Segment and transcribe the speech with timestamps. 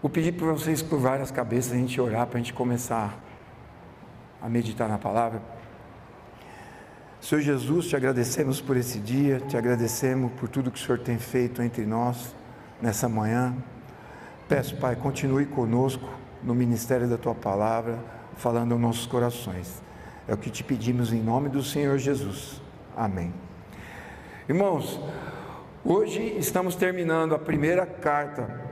[0.00, 3.18] Vou pedir para vocês curvarem as cabeças, a gente orar, para a gente começar
[4.40, 5.42] a meditar na palavra.
[7.20, 11.18] Senhor Jesus, te agradecemos por esse dia, te agradecemos por tudo que o Senhor tem
[11.18, 12.32] feito entre nós
[12.80, 13.56] nessa manhã.
[14.48, 16.08] Peço, Pai, continue conosco
[16.44, 17.98] no ministério da tua palavra,
[18.36, 19.82] falando aos nossos corações.
[20.28, 22.62] É o que te pedimos em nome do Senhor Jesus.
[22.96, 23.34] Amém.
[24.48, 25.00] Irmãos,
[25.84, 28.67] hoje estamos terminando a primeira carta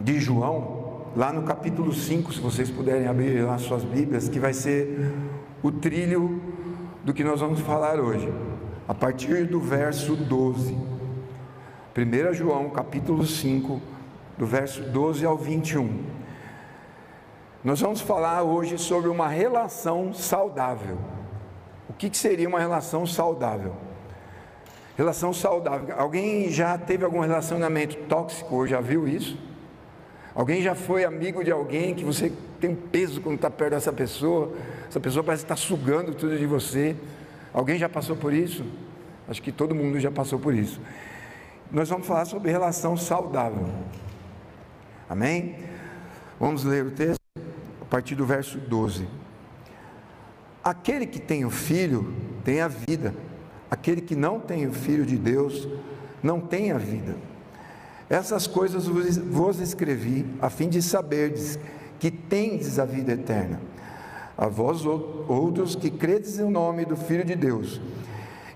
[0.00, 4.52] de João, lá no capítulo 5, se vocês puderem abrir lá suas Bíblias, que vai
[4.52, 5.12] ser
[5.62, 6.40] o trilho
[7.04, 8.32] do que nós vamos falar hoje,
[8.86, 10.72] a partir do verso 12.
[11.96, 13.80] 1 João, capítulo 5,
[14.36, 16.04] do verso 12 ao 21.
[17.64, 20.96] Nós vamos falar hoje sobre uma relação saudável.
[21.88, 23.74] O que, que seria uma relação saudável?
[24.96, 25.94] Relação saudável.
[25.98, 29.47] Alguém já teve algum relacionamento tóxico ou já viu isso?
[30.38, 33.92] Alguém já foi amigo de alguém que você tem um peso quando está perto dessa
[33.92, 34.52] pessoa?
[34.88, 36.94] Essa pessoa parece estar tá sugando tudo de você.
[37.52, 38.64] Alguém já passou por isso?
[39.26, 40.80] Acho que todo mundo já passou por isso.
[41.72, 43.68] Nós vamos falar sobre relação saudável.
[45.10, 45.56] Amém?
[46.38, 47.18] Vamos ler o texto
[47.82, 49.08] a partir do verso 12.
[50.62, 53.12] Aquele que tem o filho tem a vida,
[53.68, 55.68] aquele que não tem o filho de Deus
[56.22, 57.16] não tem a vida.
[58.10, 61.58] Essas coisas vos escrevi a fim de saberdes
[61.98, 63.60] que tendes a vida eterna.
[64.36, 67.80] A vós outros que credes no nome do Filho de Deus.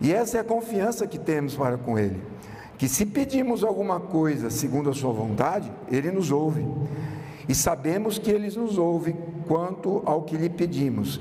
[0.01, 2.21] E essa é a confiança que temos para com Ele,
[2.79, 6.67] que se pedimos alguma coisa segundo a Sua vontade, Ele nos ouve.
[7.49, 9.15] E sabemos que Ele nos ouve
[9.47, 11.21] quanto ao que lhe pedimos.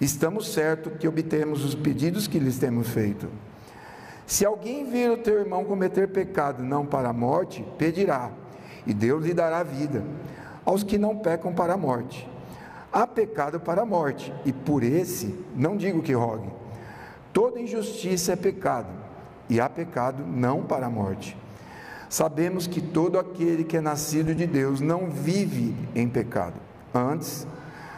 [0.00, 3.28] Estamos certos que obtemos os pedidos que lhes temos feito.
[4.26, 8.30] Se alguém vir o teu irmão cometer pecado não para a morte, pedirá,
[8.86, 10.04] e Deus lhe dará vida.
[10.64, 12.28] Aos que não pecam para a morte.
[12.92, 16.48] Há pecado para a morte, e por esse não digo que rogue.
[17.32, 18.88] Toda injustiça é pecado,
[19.48, 21.36] e há pecado não para a morte.
[22.08, 26.56] Sabemos que todo aquele que é nascido de Deus não vive em pecado.
[26.94, 27.46] Antes,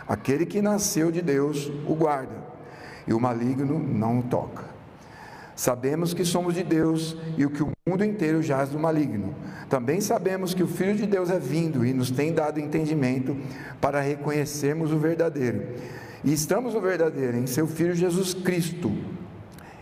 [0.06, 2.36] aquele que nasceu de Deus o guarda,
[3.06, 4.62] e o maligno não o toca.
[5.56, 9.34] Sabemos que somos de Deus e o que o mundo inteiro jaz do maligno.
[9.68, 13.36] Também sabemos que o Filho de Deus é vindo e nos tem dado entendimento
[13.80, 15.62] para reconhecermos o verdadeiro.
[16.24, 18.90] E estamos no verdadeiro, em seu Filho Jesus Cristo.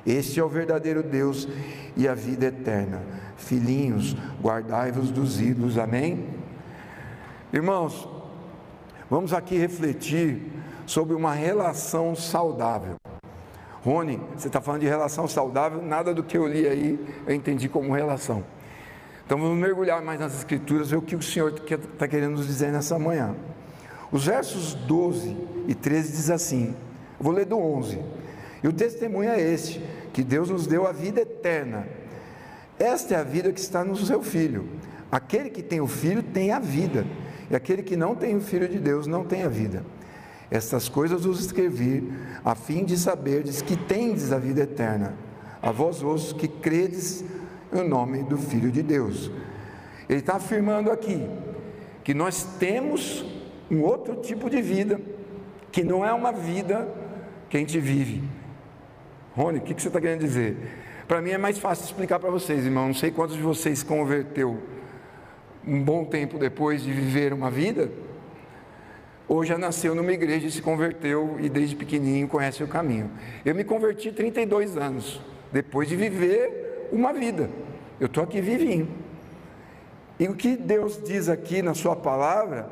[0.05, 1.49] Este é o verdadeiro Deus
[1.97, 3.00] e a vida eterna.
[3.37, 5.78] Filhinhos, guardai-vos dos ídolos.
[5.78, 6.27] Amém?
[7.53, 8.09] Irmãos,
[9.09, 10.50] vamos aqui refletir
[10.84, 13.02] sobre uma relação saudável.
[13.84, 17.69] Rony, você está falando de relação saudável, nada do que eu li aí eu entendi
[17.69, 18.44] como relação.
[19.26, 22.70] Então vamos mergulhar mais nas Escrituras, ver o que o Senhor está querendo nos dizer
[22.70, 23.34] nessa manhã.
[24.12, 26.76] Os versos 12 e 13 diz assim:
[27.19, 27.98] vou ler do 11.
[28.62, 29.82] E o testemunho é este:
[30.12, 31.87] que Deus nos deu a vida eterna.
[32.78, 34.69] Esta é a vida que está no seu filho.
[35.10, 37.06] Aquele que tem o filho tem a vida,
[37.50, 39.84] e aquele que não tem o filho de Deus não tem a vida.
[40.53, 42.13] Estas coisas vos escrevi,
[42.45, 45.15] a fim de saberdes que tendes a vida eterna,
[45.63, 47.25] a vós outros que credes
[47.73, 49.31] no nome do Filho de Deus.
[50.11, 51.27] Ele está afirmando aqui
[52.05, 53.25] que nós temos
[53.71, 55.01] um outro tipo de vida,
[55.71, 56.87] que não é uma vida
[57.49, 58.23] que a gente vive.
[59.35, 60.59] Rony, o que você está querendo dizer?
[61.09, 62.89] Para mim é mais fácil explicar para vocês, irmão.
[62.89, 64.59] Não sei quantos de vocês converteu
[65.67, 67.91] um bom tempo depois de viver uma vida
[69.32, 73.10] ou já nasceu numa igreja e se converteu e desde pequenininho conhece o caminho.
[73.47, 77.48] Eu me converti 32 anos, depois de viver uma vida.
[77.98, 78.87] Eu estou aqui vivinho.
[80.20, 82.69] E o que Deus diz aqui na Sua palavra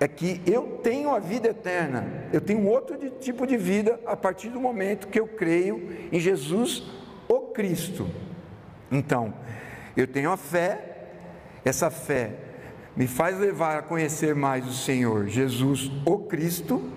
[0.00, 4.48] é que eu tenho a vida eterna, eu tenho outro tipo de vida a partir
[4.48, 6.82] do momento que eu creio em Jesus,
[7.28, 8.10] o Cristo.
[8.90, 9.32] Então,
[9.96, 11.06] eu tenho a fé,
[11.64, 12.32] essa fé
[12.96, 16.90] me faz levar a conhecer mais o Senhor Jesus, o Cristo.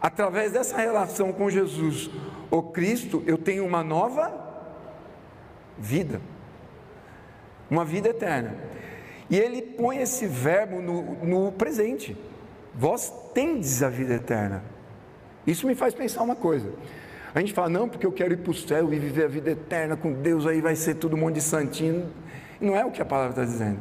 [0.00, 2.10] Através dessa relação com Jesus,
[2.50, 4.32] o Cristo, eu tenho uma nova
[5.78, 6.20] vida,
[7.70, 8.56] uma vida eterna.
[9.30, 12.16] E ele põe esse verbo no, no presente:
[12.74, 14.64] vós tendes a vida eterna.
[15.46, 16.72] Isso me faz pensar uma coisa.
[17.34, 19.50] A gente fala, não, porque eu quero ir para o céu e viver a vida
[19.52, 22.12] eterna com Deus, aí vai ser todo mundo de santinho.
[22.60, 23.78] Não é o que a palavra está dizendo.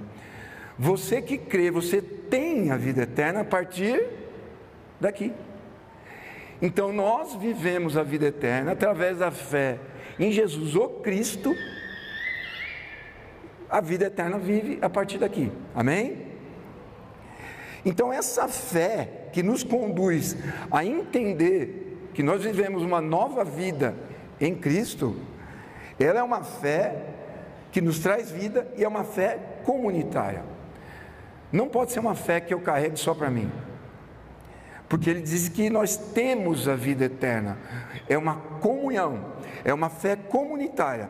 [0.77, 4.03] Você que crê, você tem a vida eterna a partir
[4.99, 5.33] daqui.
[6.61, 9.79] Então nós vivemos a vida eterna através da fé
[10.19, 11.55] em Jesus, o Cristo.
[13.69, 15.51] A vida eterna vive a partir daqui.
[15.73, 16.31] Amém?
[17.83, 20.37] Então, essa fé que nos conduz
[20.69, 23.95] a entender que nós vivemos uma nova vida
[24.39, 25.15] em Cristo,
[25.99, 26.95] ela é uma fé
[27.71, 30.43] que nos traz vida e é uma fé comunitária.
[31.51, 33.51] Não pode ser uma fé que eu carregue só para mim.
[34.87, 37.57] Porque ele diz que nós temos a vida eterna.
[38.09, 39.25] É uma comunhão,
[39.63, 41.09] é uma fé comunitária.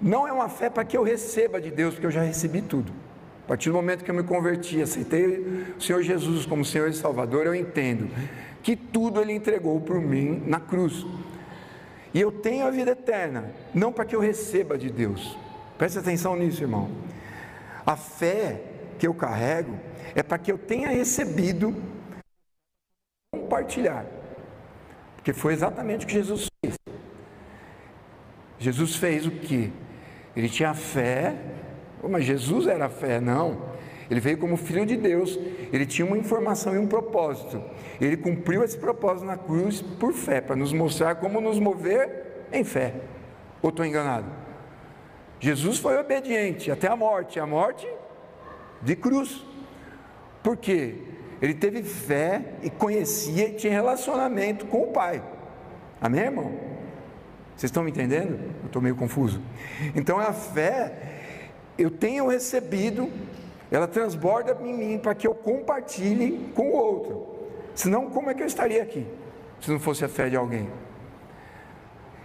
[0.00, 2.92] Não é uma fé para que eu receba de Deus, porque eu já recebi tudo.
[3.44, 6.92] A partir do momento que eu me converti, aceitei o Senhor Jesus como Senhor e
[6.92, 8.08] Salvador, eu entendo
[8.62, 11.04] que tudo Ele entregou por mim na cruz.
[12.14, 15.36] E eu tenho a vida eterna, não para que eu receba de Deus.
[15.78, 16.90] Preste atenção nisso, irmão.
[17.84, 18.60] A fé
[19.00, 19.78] que eu carrego
[20.14, 21.74] é para que eu tenha recebido
[23.32, 24.04] compartilhar.
[25.16, 26.76] Porque foi exatamente o que Jesus fez.
[28.58, 29.72] Jesus fez o que?
[30.36, 31.34] Ele tinha fé,
[32.08, 33.70] mas Jesus era fé, não.
[34.10, 35.38] Ele veio como filho de Deus,
[35.72, 37.62] ele tinha uma informação e um propósito.
[38.00, 42.64] Ele cumpriu esse propósito na cruz por fé, para nos mostrar como nos mover em
[42.64, 42.94] fé.
[43.62, 44.26] Ou estou enganado?
[45.38, 47.88] Jesus foi obediente até a morte a morte
[48.82, 49.44] de cruz.
[50.42, 50.96] Por quê?
[51.40, 55.22] Ele teve fé e conhecia e tinha relacionamento com o Pai.
[56.00, 56.52] Amém, irmão?
[57.56, 58.38] Vocês estão me entendendo?
[58.60, 59.40] Eu estou meio confuso.
[59.94, 60.92] Então a fé,
[61.76, 63.10] eu tenho recebido,
[63.70, 67.26] ela transborda em mim para que eu compartilhe com o outro.
[67.74, 69.06] Senão, como é que eu estaria aqui?
[69.60, 70.68] Se não fosse a fé de alguém.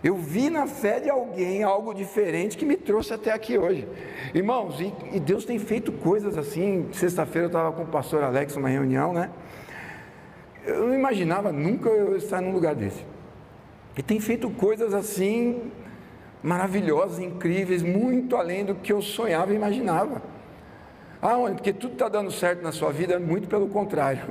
[0.05, 3.87] Eu vi na fé de alguém algo diferente que me trouxe até aqui hoje.
[4.35, 6.87] Irmãos, e, e Deus tem feito coisas assim.
[6.91, 9.31] Sexta-feira eu estava com o pastor Alex numa reunião, né?
[10.63, 13.03] Eu não imaginava nunca eu estar num lugar desse.
[13.97, 15.71] E tem feito coisas assim
[16.43, 20.21] maravilhosas, incríveis, muito além do que eu sonhava e imaginava.
[21.19, 24.21] Ah, porque tudo está dando certo na sua vida, muito pelo contrário.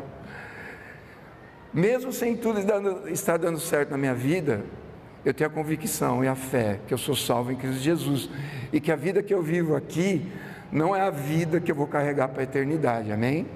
[1.72, 2.60] Mesmo sem tudo
[3.08, 4.62] estar dando certo na minha vida,
[5.24, 8.28] eu tenho a convicção e a fé que eu sou salvo em Cristo Jesus
[8.72, 10.30] e que a vida que eu vivo aqui
[10.70, 13.46] não é a vida que eu vou carregar para a eternidade, amém?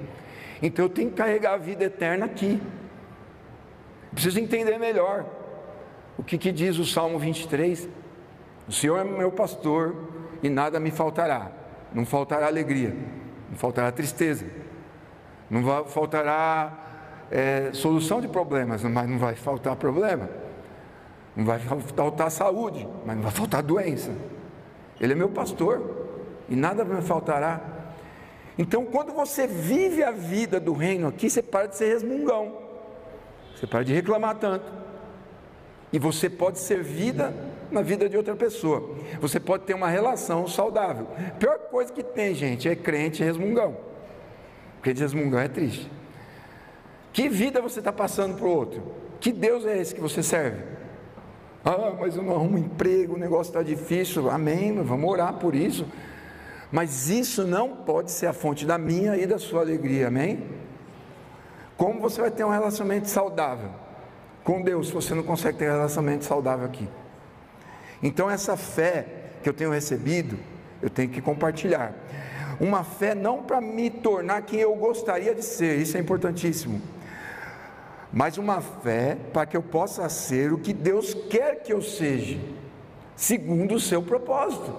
[0.63, 2.61] Então eu tenho que carregar a vida eterna aqui.
[4.13, 5.27] Preciso entender melhor
[6.17, 7.89] o que, que diz o Salmo 23:
[8.67, 9.95] O Senhor é meu pastor
[10.43, 11.53] e nada me faltará,
[11.93, 12.97] não faltará alegria,
[13.51, 14.47] não faltará tristeza,
[15.51, 20.48] não faltará é, solução de problemas, mas não vai faltar problema
[21.39, 24.11] não vai faltar saúde, mas não vai faltar doença.
[25.01, 26.09] Ele é meu pastor
[26.49, 27.61] e nada me faltará.
[28.59, 32.59] Então, quando você vive a vida do reino aqui, você para de ser resmungão,
[33.55, 34.67] você para de reclamar tanto,
[35.93, 37.33] e você pode ser vida
[37.71, 38.97] na vida de outra pessoa.
[39.21, 41.07] Você pode ter uma relação saudável.
[41.17, 43.77] A pior coisa que tem, gente, é crente resmungão.
[44.83, 45.89] Crente resmungão é triste.
[47.13, 48.83] Que vida você está passando para o outro?
[49.21, 50.79] Que Deus é esse que você serve?
[51.71, 54.31] Ah, mas eu não arrumo emprego, o negócio está difícil.
[54.31, 55.87] Amém, vamos orar por isso.
[56.73, 60.47] Mas isso não pode ser a fonte da minha e da sua alegria, amém?
[61.77, 63.69] Como você vai ter um relacionamento saudável
[64.43, 66.89] com Deus se você não consegue ter um relacionamento saudável aqui?
[68.03, 70.39] Então, essa fé que eu tenho recebido,
[70.81, 71.93] eu tenho que compartilhar.
[72.59, 76.81] Uma fé não para me tornar quem eu gostaria de ser, isso é importantíssimo
[78.13, 82.39] mas uma fé para que eu possa ser o que Deus quer que eu seja,
[83.15, 84.75] segundo o seu propósito.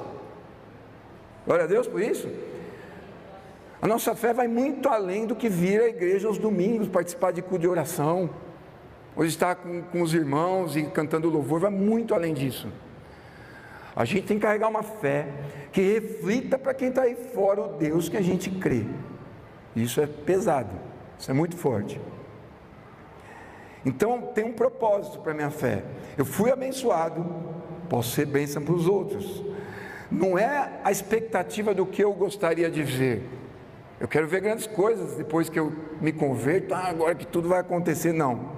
[1.45, 2.29] Glória a Deus por isso.
[3.81, 7.41] A nossa fé vai muito além do que vir à igreja aos domingos, participar de
[7.41, 8.29] culto de oração,
[9.15, 12.67] hoje estar com, com os irmãos e cantando louvor, vai muito além disso.
[13.95, 15.27] A gente tem que carregar uma fé
[15.71, 18.85] que reflita para quem está aí fora o Deus que a gente crê.
[19.75, 20.71] Isso é pesado,
[21.17, 21.99] isso é muito forte.
[23.85, 25.83] Então tem um propósito para a minha fé.
[26.17, 27.25] Eu fui abençoado,
[27.89, 29.43] posso ser bênção para os outros.
[30.11, 33.23] Não é a expectativa do que eu gostaria de ver.
[33.99, 37.59] Eu quero ver grandes coisas depois que eu me converto, ah, agora que tudo vai
[37.59, 38.57] acontecer, não.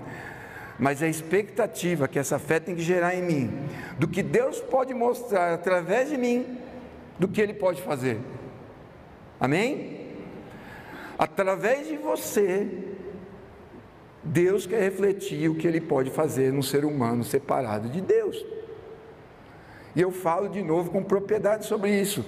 [0.78, 4.60] Mas é a expectativa que essa fé tem que gerar em mim, do que Deus
[4.60, 6.58] pode mostrar através de mim,
[7.20, 8.20] do que Ele pode fazer.
[9.40, 10.08] Amém?
[11.18, 12.91] Através de você,
[14.24, 18.46] Deus quer refletir o que ele pode fazer no ser humano separado de Deus.
[19.96, 22.26] E eu falo de novo com propriedade sobre isso.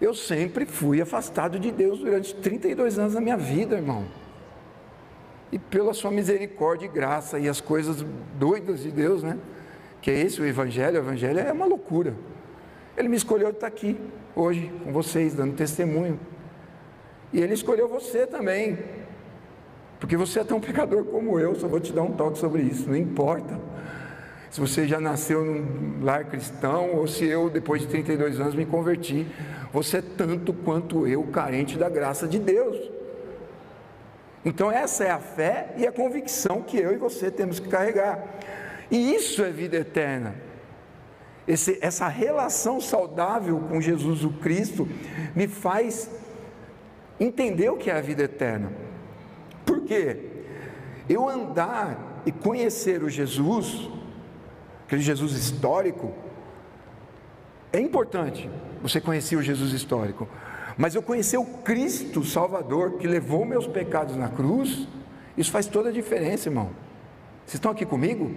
[0.00, 4.06] Eu sempre fui afastado de Deus durante 32 anos da minha vida, irmão.
[5.52, 8.04] E pela sua misericórdia e graça e as coisas
[8.36, 9.38] doidas de Deus, né?
[10.00, 12.14] Que é esse o Evangelho, o Evangelho é uma loucura.
[12.96, 13.96] Ele me escolheu estar aqui
[14.34, 16.18] hoje com vocês, dando testemunho.
[17.32, 18.78] E Ele escolheu você também
[20.04, 22.90] Porque você é tão pecador como eu, só vou te dar um toque sobre isso,
[22.90, 23.58] não importa.
[24.50, 28.66] Se você já nasceu num lar cristão ou se eu, depois de 32 anos, me
[28.66, 29.26] converti,
[29.72, 32.76] você é tanto quanto eu carente da graça de Deus.
[34.44, 38.22] Então, essa é a fé e a convicção que eu e você temos que carregar.
[38.90, 40.34] E isso é vida eterna.
[41.48, 44.86] Esse, essa relação saudável com Jesus o Cristo
[45.34, 46.10] me faz
[47.18, 48.83] entender o que é a vida eterna.
[49.64, 50.18] Por quê?
[51.08, 53.88] Eu andar e conhecer o Jesus,
[54.86, 56.12] aquele Jesus histórico,
[57.72, 58.48] é importante
[58.82, 60.28] você conhecer o Jesus histórico,
[60.76, 64.86] mas eu conhecer o Cristo Salvador que levou meus pecados na cruz,
[65.36, 66.70] isso faz toda a diferença, irmão.
[67.44, 68.30] Vocês estão aqui comigo?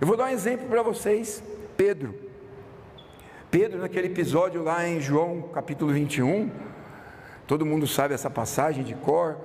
[0.00, 1.42] Eu vou dar um exemplo para vocês.
[1.76, 2.14] Pedro.
[3.50, 6.50] Pedro, naquele episódio lá em João capítulo 21,
[7.46, 9.38] todo mundo sabe essa passagem de cor.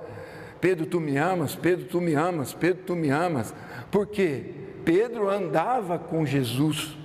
[0.64, 3.54] Pedro, tu me amas, Pedro, tu me amas, Pedro, tu me amas.
[3.90, 4.46] Por quê?
[4.82, 6.96] Pedro andava com Jesus,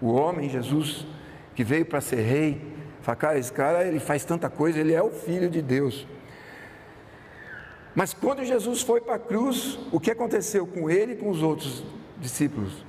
[0.00, 1.06] o homem Jesus,
[1.54, 2.62] que veio para ser rei,
[3.02, 6.06] Fala, cara, esse cara ele faz tanta coisa, ele é o filho de Deus.
[7.94, 11.42] Mas quando Jesus foi para a cruz, o que aconteceu com ele e com os
[11.42, 11.84] outros
[12.16, 12.86] discípulos?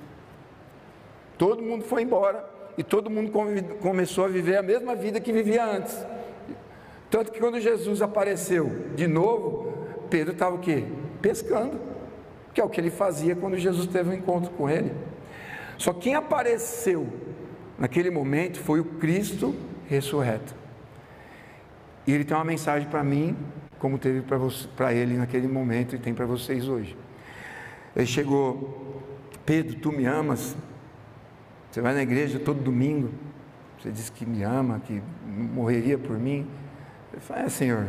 [1.38, 3.34] Todo mundo foi embora e todo mundo
[3.81, 5.93] começou a viver a mesma vida que vivia antes.
[7.10, 9.75] Tanto que quando Jesus apareceu de novo,
[10.05, 10.83] Pedro estava o quê?
[11.21, 11.79] Pescando,
[12.53, 14.91] que é o que ele fazia quando Jesus teve um encontro com ele.
[15.77, 17.07] Só quem apareceu
[17.77, 19.55] naquele momento foi o Cristo
[19.88, 20.55] ressurreto.
[22.07, 23.35] E ele tem uma mensagem para mim,
[23.79, 24.24] como teve
[24.75, 26.95] para ele naquele momento e tem para vocês hoje.
[27.95, 29.03] Ele chegou,
[29.45, 30.55] Pedro, tu me amas?
[31.71, 33.09] Você vai na igreja todo domingo,
[33.77, 36.47] você diz que me ama, que morreria por mim.
[37.12, 37.88] Ele fala, é Senhor,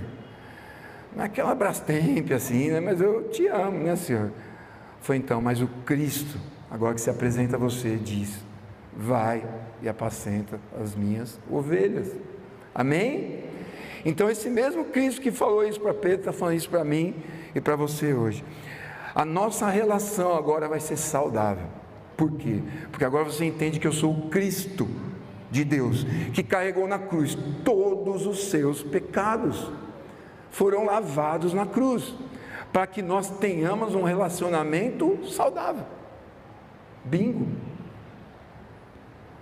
[1.16, 2.78] não é aquela brastemp assim, né?
[2.78, 4.30] mas eu te amo, né Senhor?
[5.00, 6.38] Foi então, mas o Cristo,
[6.70, 8.44] agora que se apresenta a você, diz,
[8.94, 9.44] vai
[9.80, 12.12] e apacenta as minhas ovelhas.
[12.74, 13.44] Amém?
[14.04, 17.14] Então, esse mesmo Cristo que falou isso para Pedro, está falando isso para mim
[17.54, 18.44] e para você hoje.
[19.14, 21.66] A nossa relação agora vai ser saudável.
[22.16, 22.60] Por quê?
[22.90, 24.86] Porque agora você entende que eu sou o Cristo
[25.50, 26.04] de Deus,
[26.34, 29.70] que carregou na cruz todos os seus pecados,
[30.50, 32.14] foram lavados na cruz,
[32.72, 35.84] para que nós tenhamos um relacionamento saudável.
[37.04, 37.46] Bingo!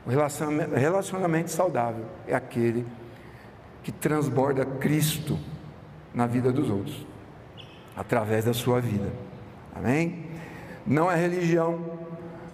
[0.07, 2.87] O relacionamento, relacionamento saudável é aquele
[3.83, 5.39] que transborda Cristo
[6.15, 7.07] na vida dos outros,
[7.97, 9.13] através da sua vida.
[9.75, 10.27] Amém?
[10.87, 11.81] Não é religião,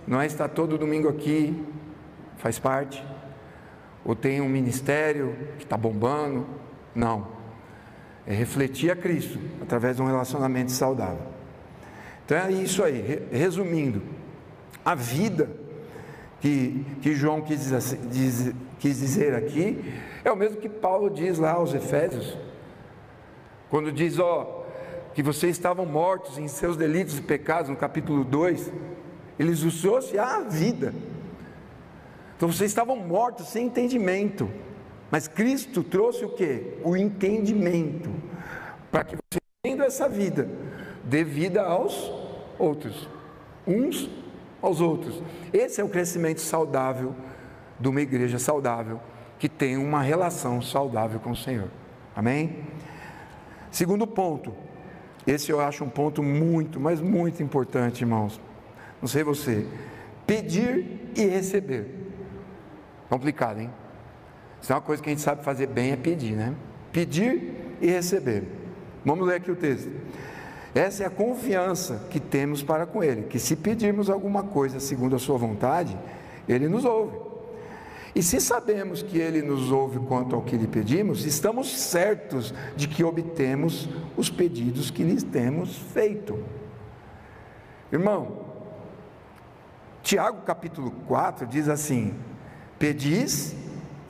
[0.07, 1.65] não é estar todo domingo aqui,
[2.39, 3.05] faz parte,
[4.05, 6.47] ou tem um ministério que está bombando.
[6.95, 7.40] Não.
[8.27, 11.27] É refletir a Cristo através de um relacionamento saudável.
[12.25, 13.27] Então é isso aí.
[13.33, 14.03] Resumindo,
[14.85, 15.51] a vida
[16.41, 17.71] que, que João quis,
[18.11, 19.83] diz, quis dizer aqui,
[20.25, 22.37] é o mesmo que Paulo diz lá aos Efésios,
[23.69, 24.65] quando diz, ó,
[25.15, 28.73] que vocês estavam mortos em seus delitos e pecados, no capítulo 2,
[29.39, 30.95] eles os trouxe à vida.
[32.37, 34.51] Então vocês estavam mortos sem entendimento,
[35.11, 36.79] mas Cristo trouxe o que?
[36.85, 38.11] O entendimento,
[38.91, 40.49] para que você, tendo essa vida,
[41.05, 42.13] dê vida aos
[42.59, 43.09] outros,
[43.67, 44.09] uns
[44.63, 45.23] aos outros.
[45.53, 47.15] Esse é o crescimento saudável
[47.79, 49.01] de uma igreja saudável,
[49.39, 51.69] que tem uma relação saudável com o Senhor.
[52.15, 52.65] Amém?
[53.71, 54.53] Segundo ponto,
[55.27, 58.41] esse eu acho um ponto muito, mas muito importante, irmãos.
[59.01, 59.67] Não sei você,
[60.27, 61.87] pedir e receber.
[63.09, 63.71] Complicado, hein?
[64.61, 66.55] Isso é uma coisa que a gente sabe fazer bem, é pedir, né?
[66.93, 68.45] Pedir e receber.
[69.05, 69.91] Vamos ler aqui o texto.
[70.75, 75.17] Essa é a confiança que temos para com Ele, que se pedirmos alguma coisa segundo
[75.17, 75.97] a Sua vontade,
[76.49, 77.17] Ele nos ouve.
[78.15, 82.87] E se sabemos que Ele nos ouve quanto ao que lhe pedimos, estamos certos de
[82.87, 86.39] que obtemos os pedidos que lhes temos feito.
[87.93, 88.51] Irmão,
[90.03, 92.15] Tiago capítulo 4 diz assim:
[92.79, 93.55] Pedis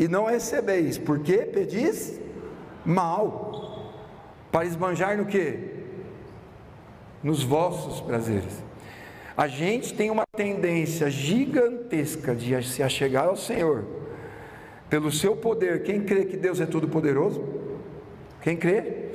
[0.01, 2.19] e não recebeis, porque pedis
[2.85, 3.93] mal,
[4.51, 5.79] para esbanjar no que?
[7.23, 8.63] nos vossos prazeres.
[9.37, 13.85] A gente tem uma tendência gigantesca de se achegar ao Senhor
[14.89, 15.83] pelo seu poder.
[15.83, 17.43] Quem crê que Deus é todo poderoso?
[18.43, 19.11] Quem crê?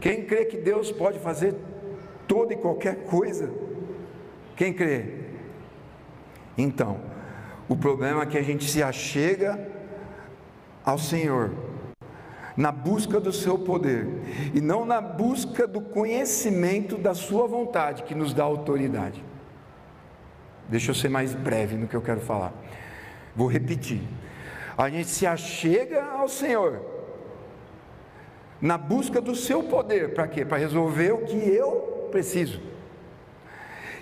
[0.00, 1.54] Quem crê que Deus pode fazer
[2.26, 3.50] toda e qualquer coisa?
[4.56, 5.04] Quem crê?
[6.56, 7.00] Então,
[7.68, 9.58] o problema é que a gente se achega
[10.90, 11.50] ao Senhor
[12.56, 14.06] na busca do seu poder
[14.54, 19.24] e não na busca do conhecimento da sua vontade que nos dá autoridade.
[20.68, 22.52] Deixa eu ser mais breve no que eu quero falar.
[23.34, 24.02] Vou repetir.
[24.76, 26.80] A gente se achega ao Senhor
[28.60, 30.44] na busca do seu poder, para quê?
[30.44, 32.60] Para resolver o que eu preciso.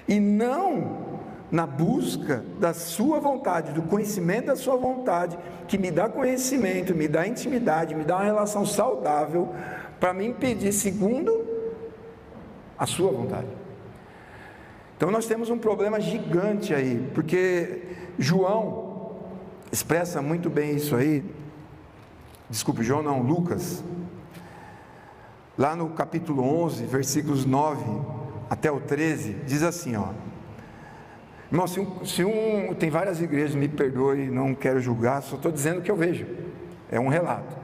[0.09, 1.08] E não
[1.51, 7.09] na busca da sua vontade, do conhecimento da sua vontade, que me dá conhecimento, me
[7.09, 9.55] dá intimidade, me dá uma relação saudável
[9.99, 11.47] para me impedir segundo
[12.79, 13.49] a sua vontade.
[14.97, 17.83] Então nós temos um problema gigante aí, porque
[18.19, 19.13] João
[19.71, 21.25] expressa muito bem isso aí.
[22.51, 23.83] Desculpe, João não, Lucas.
[25.57, 27.83] Lá no capítulo 11, versículos 9
[28.49, 30.09] até o 13, diz assim, ó:
[31.51, 35.51] Irmão, se um, se um, tem várias igrejas, me perdoe, não quero julgar, só estou
[35.51, 36.27] dizendo o que eu vejo.
[36.91, 37.57] É um relato.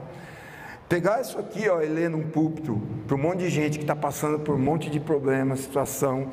[0.89, 3.95] Pegar isso aqui, ó, e ler num púlpito para um monte de gente que está
[3.95, 6.31] passando por um monte de problemas, situação.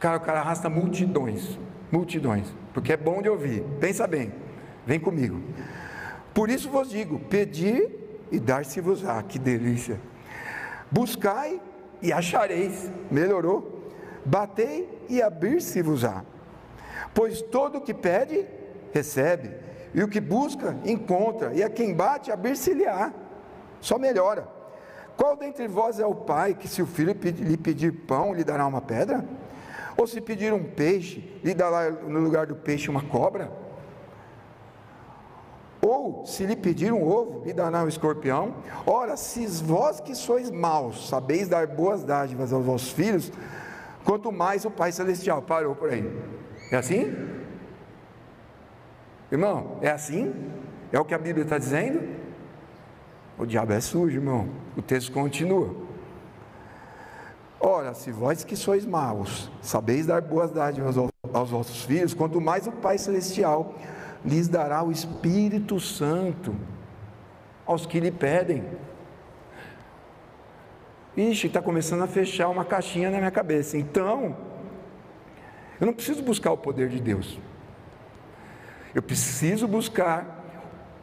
[0.00, 1.58] Cara, o cara arrasta multidões,
[1.90, 3.64] multidões, porque é bom de ouvir.
[3.80, 4.32] Pensa bem,
[4.84, 5.40] vem comigo.
[6.34, 9.22] Por isso vos digo: pedir e dar-se-vos-á.
[9.22, 10.00] Que delícia!
[10.90, 11.60] Buscai
[12.00, 12.90] e achareis.
[13.10, 13.90] Melhorou.
[14.24, 16.24] Batei e abrir-se-vos-á.
[17.14, 18.46] Pois todo o que pede,
[18.92, 19.50] recebe,
[19.94, 23.12] e o que busca, encontra, e a quem bate, abrir-se-lhe-á.
[23.80, 24.48] Só melhora.
[25.16, 28.66] Qual dentre vós é o pai que, se o filho lhe pedir pão, lhe dará
[28.66, 29.24] uma pedra?
[29.96, 33.52] Ou se pedir um peixe, lhe dará no lugar do peixe uma cobra?
[35.82, 38.54] Ou se lhe pedir um ovo, lhe dará um escorpião?
[38.86, 43.32] Ora, se vós que sois maus, sabeis dar boas dádivas aos vossos filhos,
[44.04, 45.42] quanto mais o Pai Celestial.
[45.42, 46.08] Parou por aí.
[46.72, 47.14] É assim?
[49.30, 50.34] Irmão, é assim?
[50.90, 52.00] É o que a Bíblia está dizendo?
[53.38, 54.48] O diabo é sujo, irmão.
[54.74, 55.76] O texto continua.
[57.60, 60.96] Ora, se vós que sois maus, sabeis dar boas dádivas
[61.30, 63.74] aos vossos filhos, quanto mais o Pai Celestial
[64.24, 66.56] lhes dará o Espírito Santo
[67.66, 68.64] aos que lhe pedem.
[71.14, 73.76] Ixi, está começando a fechar uma caixinha na minha cabeça.
[73.76, 74.34] Então,
[75.82, 77.36] eu não preciso buscar o poder de Deus.
[78.94, 80.40] Eu preciso buscar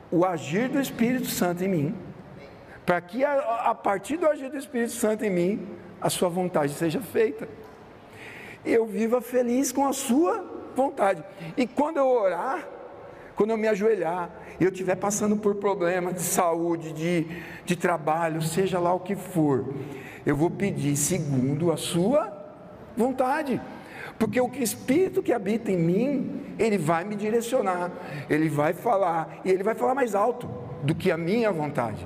[0.09, 1.95] o agir do Espírito Santo em mim,
[2.85, 5.67] para que a, a, partir do agir do Espírito Santo em mim,
[5.99, 7.45] a sua vontade seja feita.
[8.63, 11.25] Eu viva feliz com a sua vontade.
[11.57, 12.65] E quando eu orar,
[13.35, 14.29] quando eu me ajoelhar,
[14.61, 17.27] eu estiver passando por problemas de saúde, de,
[17.65, 19.73] de trabalho, seja lá o que for,
[20.25, 22.31] eu vou pedir segundo a sua
[22.95, 23.59] vontade.
[24.19, 27.89] Porque o Espírito que habita em mim, ele vai me direcionar,
[28.29, 30.49] ele vai falar, e ele vai falar mais alto
[30.83, 32.05] do que a minha vontade.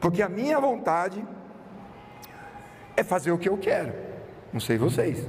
[0.00, 1.24] Porque a minha vontade
[2.96, 3.92] é fazer o que eu quero.
[4.52, 5.24] Não sei vocês.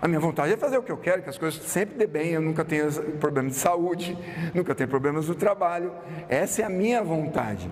[0.00, 2.30] A minha vontade é fazer o que eu quero, que as coisas sempre dê bem,
[2.30, 4.18] eu nunca tenha problemas de saúde,
[4.52, 5.92] nunca tenha problemas do trabalho.
[6.28, 7.70] Essa é a minha vontade.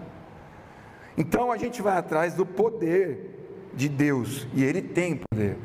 [1.18, 5.56] Então a gente vai atrás do poder de Deus, e Ele tem poder.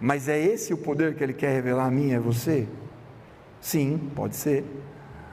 [0.00, 2.68] Mas é esse o poder que Ele quer revelar a mim a você?
[3.60, 4.64] Sim, pode ser.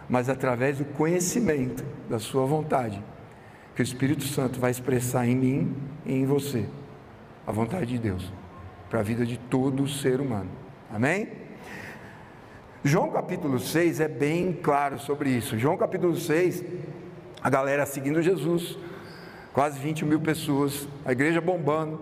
[0.10, 3.04] Mas através do conhecimento da Sua vontade,
[3.76, 6.66] que o Espírito Santo vai expressar em mim e em você
[7.46, 8.32] a vontade de Deus
[8.90, 10.50] para a vida de todo ser humano.
[10.92, 11.30] Amém?
[12.84, 15.58] João capítulo 6 é bem claro sobre isso.
[15.58, 16.64] João capítulo 6,
[17.42, 18.78] a galera seguindo Jesus,
[19.54, 22.00] quase 20 mil pessoas, a igreja bombando,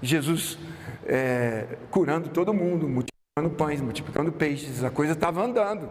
[0.00, 0.58] Jesus
[1.06, 5.90] é, curando todo mundo, multiplicando pães, multiplicando peixes, a coisa estava andando.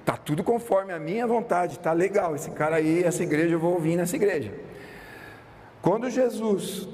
[0.00, 2.34] Está tudo conforme a minha vontade, está legal.
[2.34, 4.52] Esse cara aí, essa igreja, eu vou ouvir nessa igreja.
[5.82, 6.88] Quando Jesus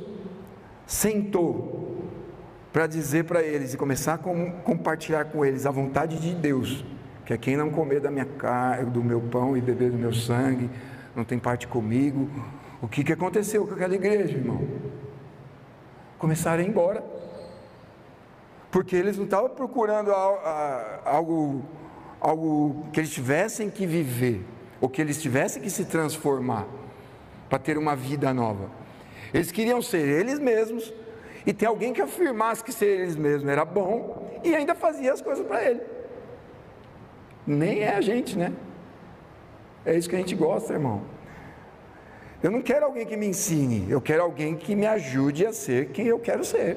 [0.86, 2.04] sentou
[2.72, 6.84] para dizer para eles e começar a compartilhar com eles a vontade de Deus,
[7.24, 10.12] que é quem não comer da minha carne, do meu pão e beber do meu
[10.12, 10.68] sangue,
[11.14, 12.28] não tem parte comigo.
[12.80, 14.62] O que, que aconteceu com aquela igreja, irmão?
[16.18, 17.04] Começaram a ir embora
[18.70, 20.10] porque eles não estavam procurando
[21.04, 21.64] algo,
[22.20, 24.44] algo que eles tivessem que viver,
[24.80, 26.66] ou que eles tivessem que se transformar
[27.48, 28.70] para ter uma vida nova.
[29.32, 30.92] Eles queriam ser eles mesmos
[31.46, 35.22] e ter alguém que afirmasse que ser eles mesmos era bom e ainda fazia as
[35.22, 35.80] coisas para ele.
[37.46, 38.52] Nem é a gente, né?
[39.84, 41.02] É isso que a gente gosta, irmão.
[42.42, 45.88] Eu não quero alguém que me ensine, eu quero alguém que me ajude a ser
[45.88, 46.76] quem eu quero ser.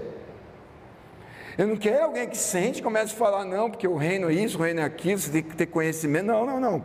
[1.58, 4.34] Eu não quero alguém que sente e comece a falar, não, porque o reino é
[4.34, 6.26] isso, o reino é aquilo, você tem que ter conhecimento.
[6.26, 6.84] Não, não, não.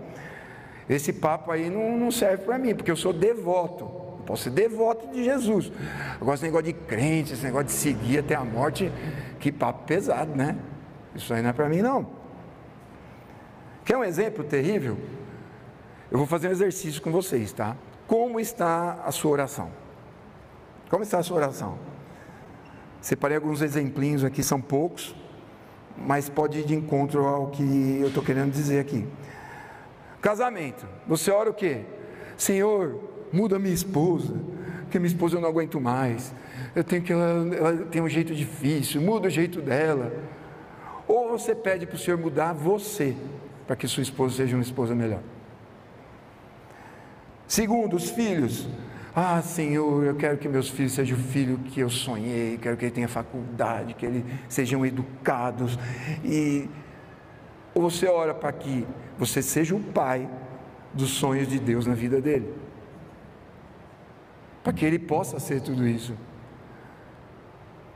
[0.89, 3.87] Esse papo aí não, não serve para mim, porque eu sou devoto.
[4.27, 5.71] posso ser devoto de Jesus.
[6.21, 8.91] Agora, esse negócio de crente, esse negócio de seguir até a morte,
[9.39, 10.57] que papo pesado, né?
[11.15, 12.09] Isso aí não é para mim, não.
[13.85, 14.99] Quer um exemplo terrível?
[16.11, 17.77] Eu vou fazer um exercício com vocês, tá?
[18.07, 19.71] Como está a sua oração?
[20.90, 21.79] Como está a sua oração?
[23.01, 25.14] Separei alguns exemplinhos aqui, são poucos,
[25.97, 29.07] mas pode ir de encontro ao que eu estou querendo dizer aqui.
[30.21, 31.83] Casamento, você ora o quê?
[32.37, 33.01] Senhor,
[33.33, 34.35] muda minha esposa,
[34.83, 36.35] porque minha esposa eu não aguento mais.
[36.75, 40.12] Eu tenho que ela, ela tem um jeito difícil, muda o jeito dela.
[41.07, 43.14] Ou você pede para o Senhor mudar você,
[43.67, 45.21] para que sua esposa seja uma esposa melhor.
[47.55, 48.67] Segundo, os filhos.
[49.14, 52.85] Ah, Senhor, eu quero que meus filhos sejam o filho que eu sonhei, quero que
[52.85, 55.79] ele tenha faculdade, que eles sejam educados.
[56.25, 56.69] E
[57.73, 58.85] você ora para que
[59.17, 60.29] você seja o pai
[60.93, 62.53] dos sonhos de Deus na vida dele.
[64.64, 66.17] Para que ele possa ser tudo isso.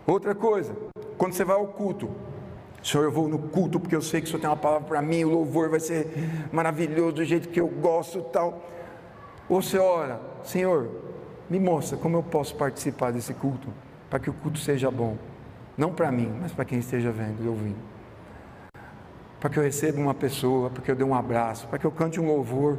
[0.07, 0.73] Outra coisa,
[1.17, 2.09] quando você vai ao culto,
[2.81, 5.03] Senhor, eu vou no culto porque eu sei que o Senhor tem uma palavra para
[5.03, 6.07] mim, o louvor vai ser
[6.53, 8.78] maravilhoso do jeito que eu gosto tal.
[9.49, 10.89] Ou você ora, Senhor,
[11.49, 13.69] me mostra como eu posso participar desse culto,
[14.11, 15.17] para que o culto seja bom.
[15.77, 17.79] Não para mim, mas para quem esteja vendo e ouvindo.
[19.41, 21.91] Para que eu receba uma pessoa, para que eu dê um abraço, para que eu
[21.91, 22.79] cante um louvor,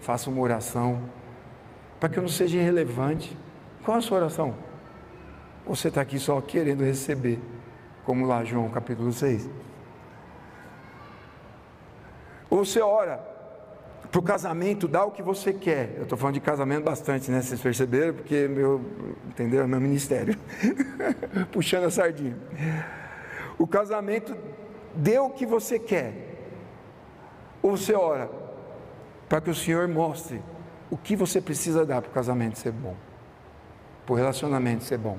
[0.00, 1.00] faça uma oração,
[1.98, 3.36] para que eu não seja irrelevante.
[3.84, 4.54] Qual a sua oração?
[5.64, 7.38] Ou você está aqui só querendo receber,
[8.04, 9.48] como lá João capítulo 6?
[12.50, 13.22] Ou você ora,
[14.10, 15.94] para o casamento, dá o que você quer.
[15.96, 17.40] Eu estou falando de casamento bastante, né?
[17.40, 18.14] Vocês perceberam?
[18.14, 18.80] Porque meu,
[19.28, 19.62] entendeu?
[19.62, 20.36] É meu ministério.
[21.52, 22.36] Puxando a sardinha.
[23.56, 24.36] O casamento,
[24.94, 26.28] dê o que você quer.
[27.62, 28.28] Ou você ora
[29.28, 30.42] para que o Senhor mostre
[30.90, 32.96] o que você precisa dar para o casamento ser bom,
[34.04, 35.18] para o relacionamento ser bom,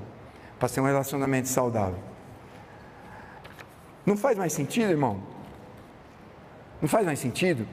[0.58, 1.98] para ser um relacionamento saudável.
[4.04, 5.22] Não faz mais sentido, irmão?
[6.80, 7.66] Não faz mais sentido?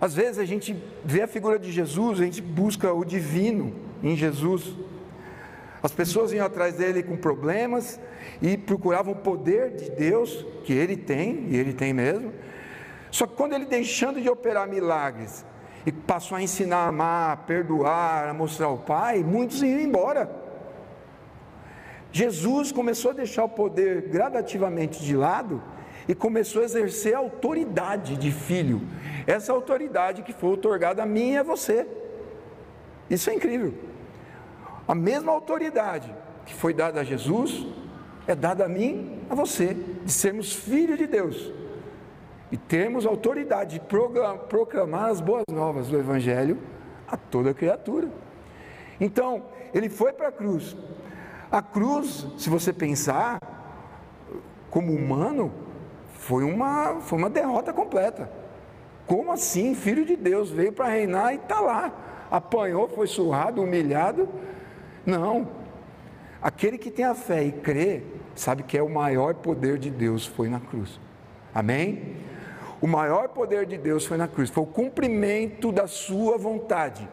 [0.00, 4.14] Às vezes a gente vê a figura de Jesus, a gente busca o divino em
[4.14, 4.74] Jesus.
[5.82, 7.98] As pessoas iam atrás dele com problemas
[8.42, 12.32] e procuravam o poder de Deus, que ele tem, e ele tem mesmo.
[13.10, 15.44] Só que quando ele deixando de operar milagres
[15.86, 20.28] e passou a ensinar a amar, a perdoar, a mostrar o Pai, muitos iam embora.
[22.12, 25.62] Jesus começou a deixar o poder gradativamente de lado
[26.08, 28.80] e começou a exercer a autoridade de filho.
[29.26, 31.86] Essa autoridade que foi otorgada a mim e a você.
[33.10, 33.74] Isso é incrível.
[34.86, 36.14] A mesma autoridade
[36.44, 37.66] que foi dada a Jesus
[38.26, 41.52] é dada a mim, a você, de sermos filhos de Deus
[42.50, 43.86] e termos autoridade de
[44.48, 46.58] proclamar as boas novas do Evangelho
[47.08, 48.08] a toda criatura.
[49.00, 50.76] Então, ele foi para a cruz.
[51.50, 53.38] A cruz, se você pensar,
[54.70, 55.52] como humano,
[56.26, 58.28] foi uma, foi uma derrota completa.
[59.06, 59.76] Como assim?
[59.76, 61.92] Filho de Deus veio para reinar e está lá.
[62.28, 64.28] Apanhou, foi surrado, humilhado.
[65.04, 65.46] Não.
[66.42, 68.02] Aquele que tem a fé e crê,
[68.34, 70.98] sabe que é o maior poder de Deus foi na cruz.
[71.54, 72.16] Amém?
[72.80, 77.08] O maior poder de Deus foi na cruz, foi o cumprimento da sua vontade.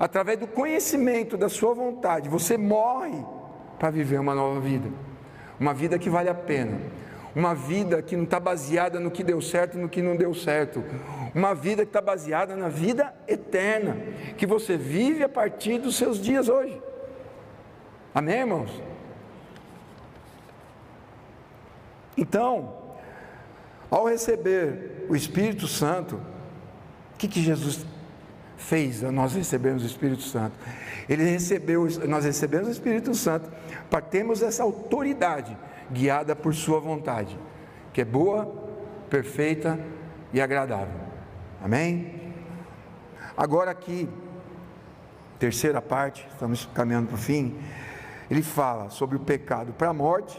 [0.00, 3.22] Através do conhecimento da sua vontade, você morre
[3.78, 4.88] para viver uma nova vida.
[5.60, 7.03] Uma vida que vale a pena
[7.34, 10.32] uma vida que não está baseada no que deu certo e no que não deu
[10.34, 10.84] certo,
[11.34, 13.96] uma vida que está baseada na vida eterna,
[14.36, 16.80] que você vive a partir dos seus dias hoje.
[18.14, 18.70] Amém, irmãos?
[22.16, 22.72] Então,
[23.90, 26.16] ao receber o Espírito Santo,
[27.14, 27.84] o que, que Jesus
[28.56, 30.54] fez nós recebermos o Espírito Santo?
[31.08, 33.50] Ele recebeu, nós recebemos o Espírito Santo
[33.90, 35.56] para termos essa autoridade
[35.90, 37.38] guiada por Sua vontade,
[37.92, 38.46] que é boa,
[39.08, 39.78] perfeita
[40.32, 41.00] e agradável.
[41.62, 42.32] Amém?
[43.36, 44.08] Agora, aqui,
[45.38, 47.56] terceira parte, estamos caminhando para o fim.
[48.30, 50.38] Ele fala sobre o pecado para a morte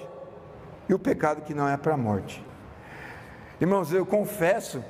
[0.88, 2.43] e o pecado que não é para a morte.
[3.60, 4.84] Irmãos, eu confesso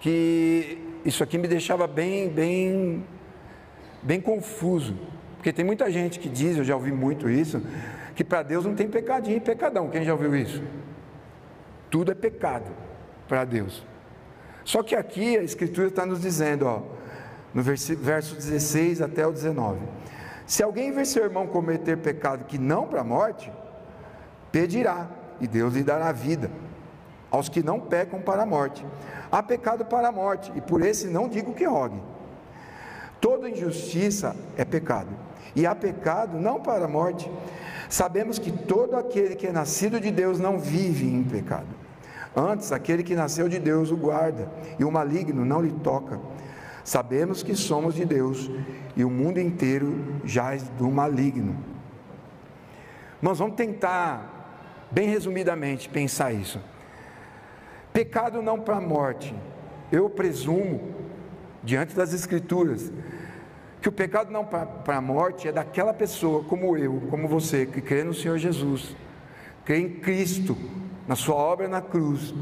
[0.00, 3.04] que isso aqui me deixava bem, bem,
[4.02, 4.96] bem confuso,
[5.36, 7.62] porque tem muita gente que diz, eu já ouvi muito isso,
[8.14, 9.88] que para Deus não tem pecadinho e pecadão.
[9.90, 10.62] Quem já ouviu isso?
[11.90, 12.70] Tudo é pecado
[13.28, 13.84] para Deus.
[14.64, 16.82] Só que aqui a Escritura está nos dizendo, ó,
[17.52, 19.80] no verso 16 até o 19:
[20.46, 23.52] Se alguém ver seu irmão cometer pecado que não para a morte,
[24.50, 25.08] pedirá,
[25.40, 26.50] e Deus lhe dará vida.
[27.30, 28.86] Aos que não pecam para a morte.
[29.30, 32.00] Há pecado para a morte, e por esse não digo que rogue.
[33.20, 35.10] Toda injustiça é pecado,
[35.56, 37.30] e há pecado não para a morte.
[37.88, 41.66] Sabemos que todo aquele que é nascido de Deus não vive em pecado.
[42.36, 46.18] Antes, aquele que nasceu de Deus o guarda, e o maligno não lhe toca.
[46.82, 48.50] Sabemos que somos de Deus,
[48.96, 51.56] e o mundo inteiro jaz do maligno.
[53.22, 56.60] Mas vamos tentar, bem resumidamente, pensar isso.
[57.92, 59.34] Pecado não para a morte.
[59.90, 60.94] Eu presumo,
[61.62, 62.92] diante das Escrituras,
[63.84, 67.82] que o pecado não para a morte é daquela pessoa como eu, como você, que
[67.82, 68.96] crê no Senhor Jesus,
[69.62, 70.56] crê em Cristo,
[71.06, 72.34] na sua obra na cruz,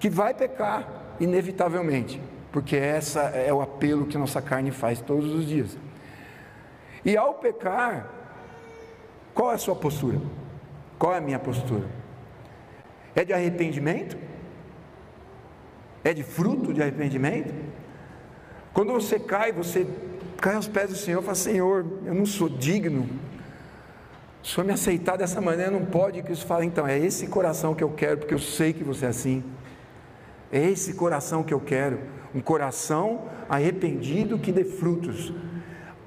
[0.00, 5.46] que vai pecar inevitavelmente, porque essa é o apelo que nossa carne faz todos os
[5.46, 5.78] dias.
[7.04, 8.10] E ao pecar,
[9.32, 10.20] qual é a sua postura?
[10.98, 11.86] Qual é a minha postura?
[13.14, 14.18] É de arrependimento?
[16.02, 17.54] É de fruto de arrependimento?
[18.74, 19.86] Quando você cai, você
[20.40, 23.08] cai aos pés do Senhor e fala: Senhor, eu não sou digno.
[24.42, 26.22] O Senhor me aceitar dessa maneira não pode.
[26.22, 29.06] Que isso fala, então, é esse coração que eu quero, porque eu sei que você
[29.06, 29.42] é assim.
[30.52, 31.98] É esse coração que eu quero,
[32.34, 35.32] um coração arrependido que dê frutos.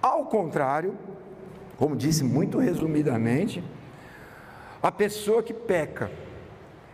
[0.01, 0.95] Ao contrário,
[1.75, 3.61] como disse muito resumidamente,
[4.81, 6.09] a pessoa que peca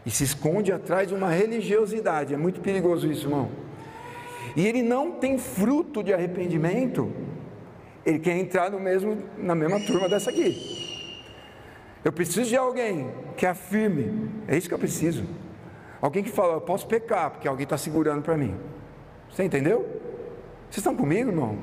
[0.04, 3.65] e se esconde atrás de uma religiosidade, é muito perigoso isso, irmão
[4.56, 7.12] e ele não tem fruto de arrependimento,
[8.06, 10.86] ele quer entrar no mesmo, na mesma turma dessa aqui.
[12.04, 15.26] Eu preciso de alguém que afirme, é isso que eu preciso.
[16.02, 18.56] Alguém que fala, eu posso pecar, porque alguém está segurando para mim.
[19.30, 19.80] Você entendeu?
[20.70, 21.58] Vocês estão comigo, irmão?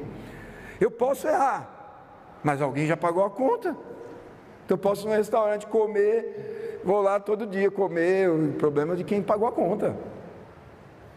[0.80, 3.76] Eu posso errar, mas alguém já pagou a conta.
[4.64, 8.96] Então eu posso ir no restaurante comer, vou lá todo dia comer, o problema é
[8.96, 9.96] de quem pagou a conta.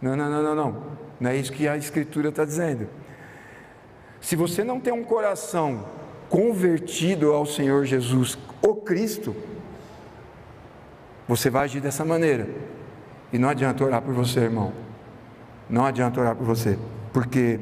[0.01, 0.94] Não, não, não, não, não.
[1.19, 2.87] Não é isso que a Escritura está dizendo.
[4.19, 5.85] Se você não tem um coração
[6.29, 9.35] convertido ao Senhor Jesus, o Cristo,
[11.27, 12.47] você vai agir dessa maneira.
[13.31, 14.73] E não adianta orar por você, irmão.
[15.69, 16.77] Não adianta orar por você,
[17.11, 17.59] porque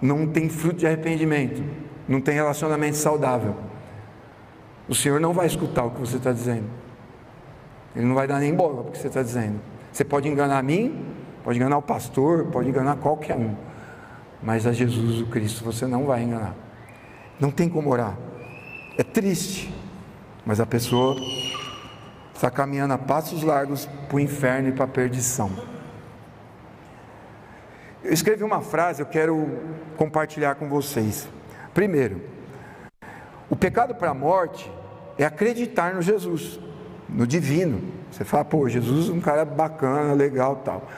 [0.00, 1.62] não tem fruto de arrependimento,
[2.06, 3.56] não tem relacionamento saudável.
[4.88, 6.68] O Senhor não vai escutar o que você está dizendo.
[7.94, 9.58] Ele não vai dar nem bola para o que você está dizendo.
[9.92, 11.15] Você pode enganar a mim,
[11.46, 13.54] Pode enganar o pastor, pode enganar qualquer um.
[14.42, 16.56] Mas a Jesus o Cristo você não vai enganar.
[17.38, 18.18] Não tem como orar.
[18.98, 19.72] É triste.
[20.44, 21.16] Mas a pessoa
[22.34, 25.52] está caminhando a passos largos para o inferno e para a perdição.
[28.02, 29.48] Eu escrevi uma frase, eu quero
[29.96, 31.28] compartilhar com vocês.
[31.72, 32.22] Primeiro,
[33.48, 34.68] o pecado para a morte
[35.16, 36.58] é acreditar no Jesus,
[37.08, 37.82] no divino.
[38.10, 40.88] Você fala, pô, Jesus é um cara bacana, legal tal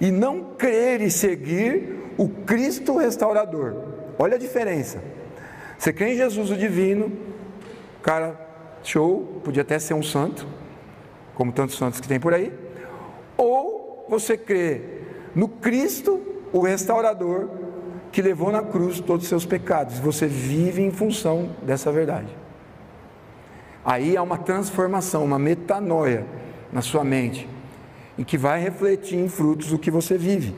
[0.00, 3.74] e não crer e seguir o Cristo restaurador.
[4.18, 5.02] Olha a diferença.
[5.78, 7.12] Você crê em Jesus o divino,
[8.02, 8.38] cara,
[8.82, 10.46] show, podia até ser um santo,
[11.34, 12.52] como tantos santos que tem por aí,
[13.36, 14.80] ou você crê
[15.34, 16.20] no Cristo,
[16.52, 17.48] o restaurador,
[18.12, 19.98] que levou na cruz todos os seus pecados.
[19.98, 22.28] Você vive em função dessa verdade.
[23.84, 26.24] Aí há uma transformação, uma metanoia
[26.72, 27.48] na sua mente
[28.16, 30.54] e que vai refletir em frutos o que você vive.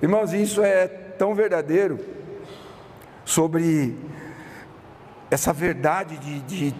[0.00, 1.98] Irmãos, isso é tão verdadeiro
[3.24, 3.96] sobre
[5.30, 6.74] essa verdade de, de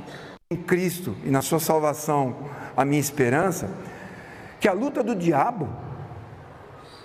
[0.51, 2.37] em Cristo e na sua salvação
[2.77, 3.71] a minha esperança,
[4.61, 5.69] que a luta do diabo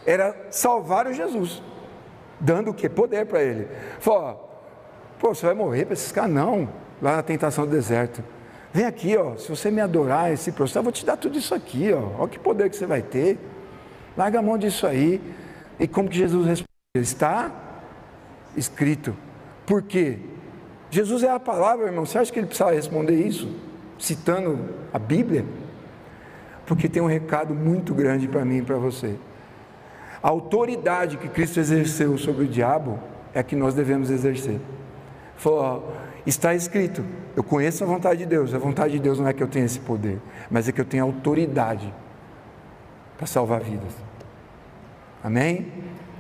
[0.06, 1.62] era salvar o Jesus,
[2.40, 2.90] dando o que?
[2.90, 3.68] Poder para ele.
[4.00, 4.64] Falou,
[5.20, 6.32] pô, você vai morrer para esses caras?
[6.32, 6.70] Não,
[7.02, 8.24] lá na tentação do deserto.
[8.72, 11.56] Vem aqui, ó, se você me adorar esse processo, eu vou te dar tudo isso
[11.56, 12.22] aqui, ó.
[12.22, 13.38] Olha que poder que você vai ter.
[14.16, 15.20] Larga a mão disso aí.
[15.80, 16.68] E como que Jesus respondeu?
[16.96, 17.52] Está
[18.56, 19.16] escrito.
[19.66, 20.20] Por quê?
[20.92, 22.06] Jesus é a palavra, irmão.
[22.06, 23.50] Você acha que ele precisava responder isso?
[23.98, 24.60] Citando
[24.94, 25.46] a Bíblia?
[26.66, 29.16] Porque tem um recado muito grande para mim e para você.
[30.22, 33.00] A autoridade que Cristo exerceu sobre o diabo
[33.34, 34.60] é a que nós devemos exercer.
[35.38, 37.04] Falou, ó, Está escrito,
[37.36, 38.54] eu conheço a vontade de Deus.
[38.54, 40.86] A vontade de Deus não é que eu tenha esse poder, mas é que eu
[40.86, 41.94] tenha autoridade
[43.18, 43.94] para salvar vidas.
[45.24, 45.72] Amém?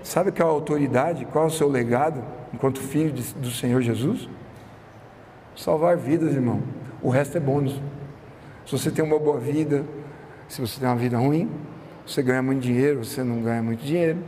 [0.03, 1.25] Sabe qual é a autoridade?
[1.25, 4.29] Qual é o seu legado enquanto filho de, do Senhor Jesus?
[5.55, 6.61] Salvar vidas, irmão.
[7.01, 7.81] O resto é bônus.
[8.65, 9.85] Se você tem uma boa vida,
[10.47, 11.49] se você tem uma vida ruim,
[12.05, 14.19] você ganha muito dinheiro, você não ganha muito dinheiro.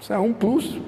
[0.00, 0.80] Isso é um plus.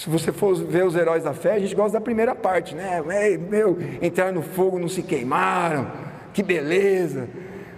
[0.00, 3.02] Se você for ver os heróis da fé, a gente gosta da primeira parte, né?
[3.50, 5.92] Meu, entraram no fogo, não se queimaram,
[6.32, 7.28] que beleza.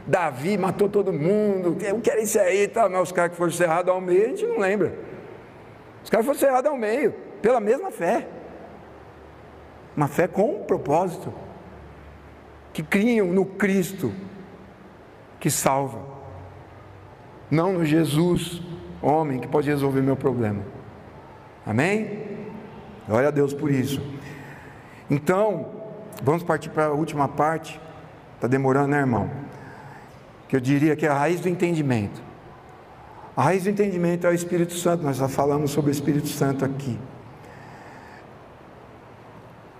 [0.06, 2.88] Davi matou todo mundo, eu quero isso aí, tá?
[2.88, 4.94] Mas os caras que foram cerrados ao meio, a gente não lembra.
[6.04, 8.28] Os caras foram cerrados ao meio, pela mesma fé.
[9.96, 11.34] Uma fé com um propósito.
[12.72, 14.12] Que criam no Cristo
[15.40, 15.98] que salva.
[17.50, 18.62] Não no Jesus,
[19.02, 20.62] homem, que pode resolver meu problema.
[21.66, 22.24] Amém?
[23.06, 24.00] Glória a Deus por isso.
[25.10, 25.66] Então,
[26.22, 27.80] vamos partir para a última parte.
[28.34, 29.30] Está demorando, né, irmão?
[30.48, 32.22] Que eu diria que é a raiz do entendimento.
[33.36, 35.02] A raiz do entendimento é o Espírito Santo.
[35.02, 36.98] Nós já falamos sobre o Espírito Santo aqui.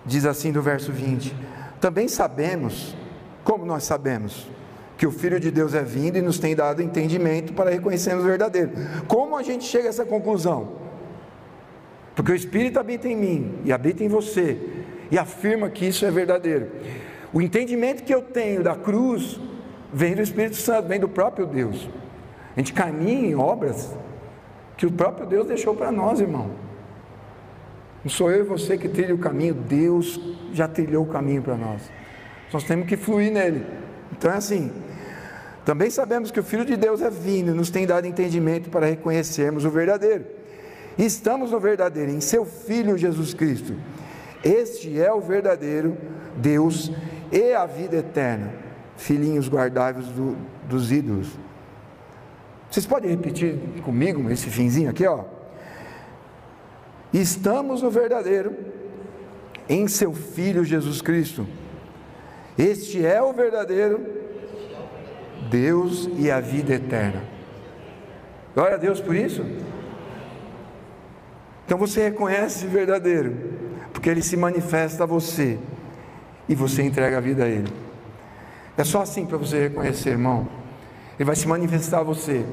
[0.05, 1.35] Diz assim no verso 20:
[1.81, 2.97] Também sabemos,
[3.45, 4.49] como nós sabemos,
[4.97, 8.27] que o Filho de Deus é vindo e nos tem dado entendimento para reconhecermos o
[8.27, 8.71] verdadeiro.
[9.07, 10.82] Como a gente chega a essa conclusão?
[12.15, 14.59] Porque o Espírito habita em mim e habita em você
[15.11, 16.69] e afirma que isso é verdadeiro.
[17.33, 19.41] O entendimento que eu tenho da cruz
[19.93, 21.89] vem do Espírito Santo, vem do próprio Deus.
[22.55, 23.95] A gente caminha em obras
[24.77, 26.51] que o próprio Deus deixou para nós, irmão.
[28.05, 30.21] Não sou eu e você que trilha o caminho, Deus
[30.53, 31.83] já trilhou o caminho para nós.
[32.53, 33.65] Nós temos que fluir nele.
[34.11, 34.71] Então é assim.
[35.65, 38.87] Também sabemos que o Filho de Deus é vindo e nos tem dado entendimento para
[38.87, 40.25] reconhecermos o verdadeiro.
[40.99, 43.75] Estamos no verdadeiro, em seu Filho Jesus Cristo.
[44.45, 45.97] Este é o verdadeiro
[46.37, 46.91] Deus
[47.31, 48.53] e a vida eterna.
[48.97, 50.37] Filhinhos guardáveis do,
[50.69, 51.29] dos ídolos.
[52.71, 55.25] Vocês podem repetir comigo esse finzinho aqui, ó?
[57.13, 58.57] Estamos no verdadeiro,
[59.69, 61.47] em seu Filho Jesus Cristo.
[62.57, 64.01] Este é o verdadeiro
[65.51, 67.23] Deus e a vida eterna.
[68.55, 69.45] Glória a Deus por isso.
[71.65, 73.35] Então você reconhece verdadeiro,
[73.93, 75.59] porque ele se manifesta a você
[76.49, 77.73] e você entrega a vida a ele.
[78.77, 80.49] É só assim para você reconhecer, irmão.
[81.19, 82.45] Ele vai se manifestar a você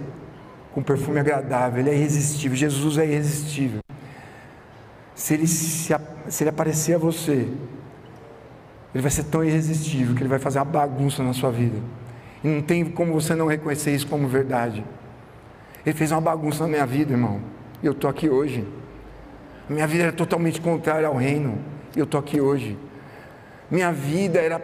[0.73, 2.55] com perfume agradável, ele é irresistível.
[2.55, 3.79] Jesus é irresistível.
[5.15, 5.95] Se ele, se,
[6.29, 7.47] se ele aparecer a você,
[8.93, 11.77] ele vai ser tão irresistível que ele vai fazer uma bagunça na sua vida.
[12.43, 14.83] E não tem como você não reconhecer isso como verdade.
[15.85, 17.41] Ele fez uma bagunça na minha vida, irmão.
[17.81, 18.65] E eu estou aqui hoje.
[19.69, 21.59] Minha vida era totalmente contrária ao reino.
[21.95, 22.75] Eu estou aqui hoje.
[23.69, 24.59] Minha vida era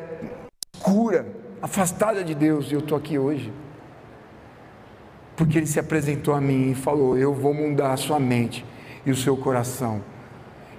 [0.76, 1.28] escura,
[1.62, 2.72] afastada de Deus.
[2.72, 3.54] E eu estou aqui hoje.
[5.36, 8.66] Porque Ele se apresentou a mim e falou: Eu vou mudar a sua mente
[9.06, 10.02] e o seu coração.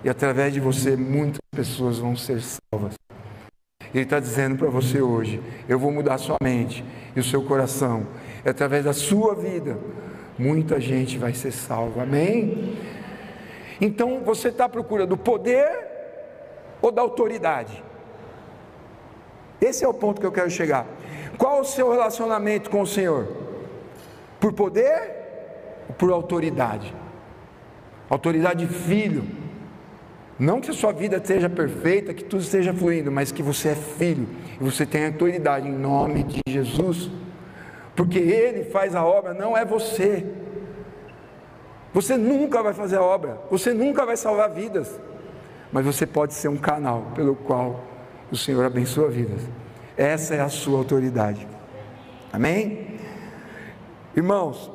[0.03, 2.95] E através de você, muitas pessoas vão ser salvas.
[3.95, 6.85] Ele está dizendo para você hoje: Eu vou mudar a sua mente
[7.15, 8.09] e o seu coração.
[8.45, 9.79] E através da sua vida,
[10.37, 12.03] muita gente vai ser salva.
[12.03, 12.77] Amém?
[13.81, 15.69] Então você está à procura do poder
[16.81, 17.83] ou da autoridade?
[19.61, 20.87] Esse é o ponto que eu quero chegar.
[21.39, 23.27] Qual o seu relacionamento com o Senhor?
[24.41, 26.95] Por poder ou por autoridade?
[28.09, 29.25] Autoridade de filho.
[30.39, 33.75] Não que a sua vida seja perfeita, que tudo esteja fluindo, mas que você é
[33.75, 34.29] filho
[34.61, 37.11] e você tem autoridade em nome de Jesus.
[37.95, 40.25] Porque Ele faz a obra, não é você.
[41.97, 45.01] Você nunca vai fazer a obra, você nunca vai salvar vidas,
[45.73, 47.85] mas você pode ser um canal pelo qual
[48.31, 49.41] o Senhor abençoa vidas.
[49.97, 51.49] Essa é a sua autoridade.
[52.31, 52.99] Amém?
[54.15, 54.71] Irmãos,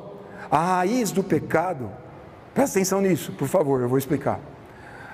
[0.50, 1.92] a raiz do pecado,
[2.52, 4.40] presta atenção nisso, por favor, eu vou explicar.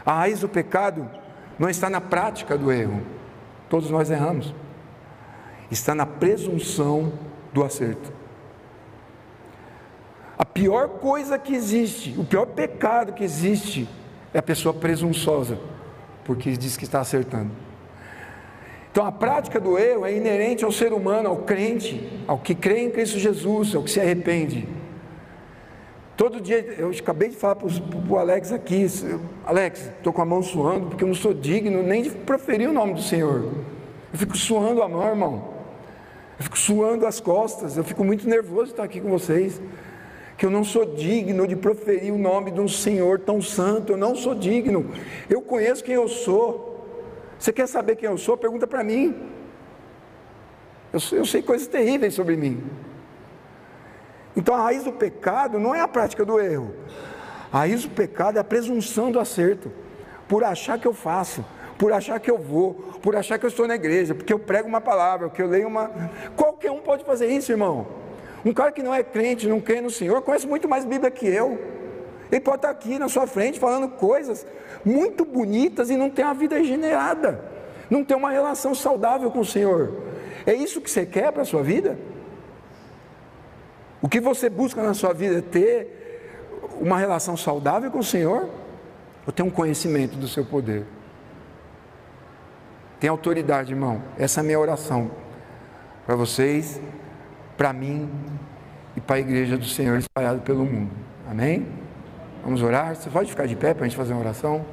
[0.03, 1.11] A raiz do pecado
[1.59, 3.03] não está na prática do erro,
[3.69, 4.55] todos nós erramos,
[5.71, 7.13] está na presunção
[7.53, 8.18] do acerto.
[10.39, 13.89] A pior coisa que existe, o pior pecado que existe,
[14.33, 15.59] é a pessoa presunçosa,
[16.25, 17.51] porque diz que está acertando.
[18.93, 22.85] Então a prática do erro é inerente ao ser humano, ao crente, ao que crê
[22.85, 24.69] em Cristo Jesus, ao que se arrepende.
[26.17, 27.69] Todo dia, eu acabei de falar para
[28.09, 28.87] o Alex aqui,
[29.45, 32.73] Alex, estou com a mão suando, porque eu não sou digno nem de proferir o
[32.73, 33.53] nome do Senhor.
[34.13, 35.49] Eu fico suando a mão, irmão.
[36.39, 39.61] Eu fico suando as costas, eu fico muito nervoso de estar aqui com vocês
[40.39, 43.97] que eu não sou digno de proferir o nome de um Senhor tão santo, eu
[43.97, 44.89] não sou digno.
[45.29, 46.87] Eu conheço quem eu sou.
[47.37, 48.37] Você quer saber quem eu sou?
[48.37, 49.17] Pergunta para mim.
[50.93, 52.63] Eu, eu sei coisas terríveis sobre mim.
[54.37, 56.73] Então a raiz do pecado não é a prática do erro.
[57.53, 59.73] A raiz do pecado é a presunção do acerto,
[60.29, 61.45] por achar que eu faço,
[61.77, 64.69] por achar que eu vou, por achar que eu estou na igreja, porque eu prego
[64.69, 65.91] uma palavra, porque eu leio uma.
[66.37, 68.08] Qualquer um pode fazer isso, irmão.
[68.45, 71.27] Um cara que não é crente, não crê no Senhor, conhece muito mais Bíblia que
[71.27, 71.59] eu.
[72.31, 74.47] Ele pode estar aqui na sua frente falando coisas
[74.85, 77.43] muito bonitas e não tem uma vida regenerada,
[77.91, 79.93] não tem uma relação saudável com o Senhor.
[80.47, 81.99] É isso que você quer para a sua vida?
[84.01, 88.49] O que você busca na sua vida é ter uma relação saudável com o Senhor
[89.27, 90.85] ou tem um conhecimento do seu poder?
[93.01, 94.03] Tem autoridade, irmão.
[94.19, 95.11] Essa é a minha oração
[96.05, 96.81] para vocês,
[97.59, 98.09] para mim
[98.97, 100.93] e para a igreja do Senhor espalhada pelo mundo.
[101.29, 101.67] Amém?
[102.45, 102.95] Vamos orar?
[102.95, 104.65] Você pode ficar de pé para a gente fazer uma oração?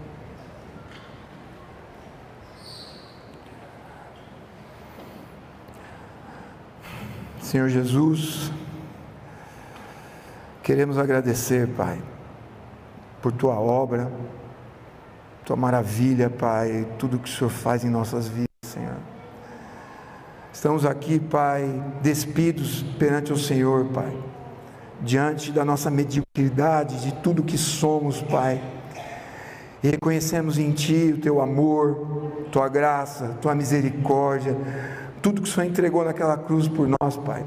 [7.41, 8.51] Senhor Jesus,
[10.61, 11.99] queremos agradecer, Pai,
[13.21, 14.11] por tua obra,
[15.43, 18.44] tua maravilha, Pai, tudo que o Senhor faz em nossas vidas.
[20.65, 24.11] Estamos aqui, Pai, despidos perante o Senhor, Pai,
[24.99, 28.59] diante da nossa mediocridade, de tudo que somos, Pai.
[29.83, 34.57] E reconhecemos em Ti o Teu amor, Tua graça, Tua misericórdia,
[35.21, 37.45] tudo que o Senhor entregou naquela cruz por nós, Pai.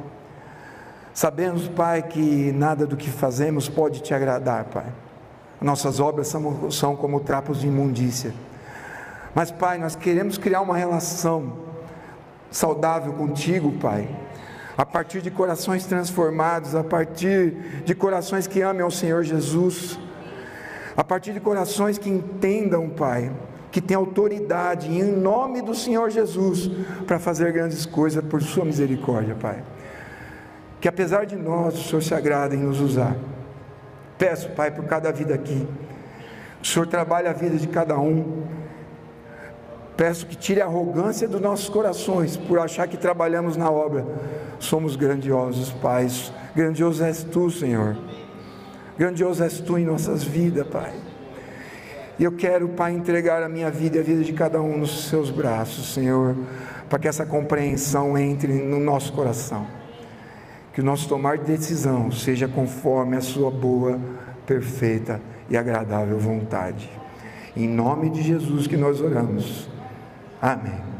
[1.12, 4.86] Sabemos, Pai, que nada do que fazemos pode Te agradar, Pai.
[5.60, 8.32] Nossas obras são, são como trapos de imundícia.
[9.34, 11.66] Mas, Pai, nós queremos criar uma relação
[12.50, 14.08] saudável contigo, Pai.
[14.76, 19.98] A partir de corações transformados, a partir de corações que amem ao Senhor Jesus,
[20.96, 23.32] a partir de corações que entendam, Pai,
[23.70, 26.70] que tem autoridade em nome do Senhor Jesus
[27.06, 29.62] para fazer grandes coisas por Sua misericórdia, Pai.
[30.80, 33.16] Que apesar de nós, o Senhor se agrada em nos usar.
[34.16, 35.66] Peço, Pai, por cada vida aqui.
[36.62, 38.44] O Senhor trabalha a vida de cada um.
[39.98, 44.06] Peço que tire a arrogância dos nossos corações por achar que trabalhamos na obra.
[44.60, 46.06] Somos grandiosos, Pai.
[46.54, 47.96] Grandioso és tu, Senhor.
[48.96, 50.92] Grandioso és tu em nossas vidas, Pai.
[52.16, 55.08] E eu quero, Pai, entregar a minha vida e a vida de cada um nos
[55.08, 56.36] seus braços, Senhor,
[56.88, 59.66] para que essa compreensão entre no nosso coração
[60.78, 63.98] que o nosso tomar de decisão seja conforme a Sua boa,
[64.46, 65.20] perfeita
[65.50, 66.88] e agradável vontade.
[67.56, 69.68] Em nome de Jesus que nós oramos.
[70.40, 70.97] Amém.